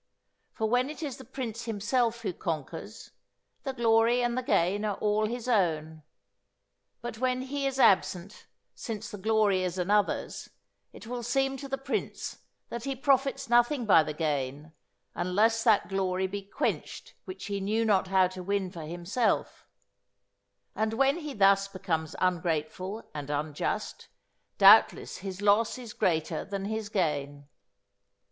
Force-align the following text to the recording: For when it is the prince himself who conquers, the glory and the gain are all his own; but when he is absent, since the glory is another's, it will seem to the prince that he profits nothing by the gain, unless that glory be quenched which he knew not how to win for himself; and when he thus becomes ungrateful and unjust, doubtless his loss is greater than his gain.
For 0.53 0.67
when 0.67 0.89
it 0.89 1.03
is 1.03 1.17
the 1.17 1.23
prince 1.23 1.65
himself 1.65 2.21
who 2.21 2.33
conquers, 2.33 3.11
the 3.61 3.71
glory 3.71 4.23
and 4.23 4.35
the 4.35 4.41
gain 4.41 4.83
are 4.83 4.95
all 4.95 5.27
his 5.27 5.47
own; 5.47 6.01
but 7.01 7.19
when 7.19 7.43
he 7.43 7.67
is 7.67 7.79
absent, 7.79 8.47
since 8.73 9.11
the 9.11 9.19
glory 9.19 9.61
is 9.61 9.77
another's, 9.77 10.49
it 10.91 11.05
will 11.05 11.21
seem 11.21 11.55
to 11.57 11.67
the 11.67 11.77
prince 11.77 12.39
that 12.69 12.85
he 12.85 12.95
profits 12.95 13.47
nothing 13.47 13.85
by 13.85 14.01
the 14.01 14.15
gain, 14.15 14.71
unless 15.13 15.63
that 15.63 15.87
glory 15.87 16.25
be 16.25 16.41
quenched 16.41 17.13
which 17.25 17.45
he 17.45 17.59
knew 17.59 17.85
not 17.85 18.07
how 18.07 18.27
to 18.29 18.41
win 18.41 18.71
for 18.71 18.81
himself; 18.81 19.67
and 20.75 20.93
when 20.95 21.17
he 21.19 21.35
thus 21.35 21.67
becomes 21.67 22.15
ungrateful 22.19 23.07
and 23.13 23.29
unjust, 23.29 24.07
doubtless 24.57 25.17
his 25.17 25.43
loss 25.43 25.77
is 25.77 25.93
greater 25.93 26.43
than 26.43 26.65
his 26.65 26.89
gain. 26.89 27.47